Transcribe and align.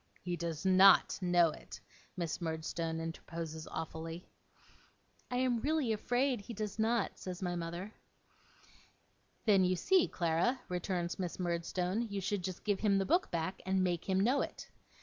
'He 0.23 0.35
does 0.35 0.65
NOT 0.65 1.19
know 1.21 1.51
it,' 1.51 1.79
Miss 2.17 2.41
Murdstone 2.41 2.99
interposes 2.99 3.67
awfully. 3.67 4.25
'I 5.29 5.37
am 5.37 5.59
really 5.61 5.93
afraid 5.93 6.41
he 6.41 6.55
does 6.55 6.79
not,' 6.79 7.19
says 7.19 7.43
my 7.43 7.55
mother. 7.55 7.93
'Then, 9.45 9.63
you 9.63 9.75
see, 9.75 10.07
Clara,' 10.07 10.59
returns 10.69 11.19
Miss 11.19 11.37
Murdstone, 11.37 12.01
'you 12.09 12.19
should 12.19 12.43
just 12.43 12.63
give 12.63 12.79
him 12.79 12.97
the 12.97 13.05
book 13.05 13.29
back, 13.29 13.61
and 13.63 13.83
make 13.83 14.09
him 14.09 14.19
know 14.19 14.41
it. 14.41 14.71